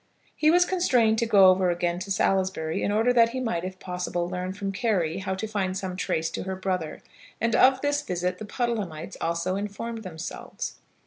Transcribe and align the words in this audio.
He 0.35 0.49
was 0.49 0.65
constrained 0.65 1.19
to 1.19 1.27
go 1.27 1.51
over 1.51 1.69
again 1.69 1.99
to 1.99 2.09
Salisbury 2.09 2.81
in 2.81 2.91
order 2.91 3.13
that 3.13 3.29
he 3.29 3.39
might, 3.39 3.63
if 3.63 3.77
possible, 3.77 4.27
learn 4.27 4.51
from 4.51 4.71
Carry 4.71 5.19
how 5.19 5.35
to 5.35 5.45
find 5.47 5.77
some 5.77 5.95
trace 5.95 6.31
to 6.31 6.41
her 6.41 6.55
brother, 6.55 7.03
and 7.39 7.55
of 7.55 7.81
this 7.81 8.01
visit 8.01 8.39
the 8.39 8.45
Puddlehamites 8.45 9.15
also 9.21 9.55
informed 9.55 10.01
themselves. 10.01 10.77